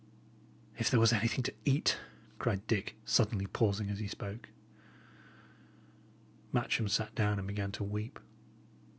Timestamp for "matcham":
6.51-6.87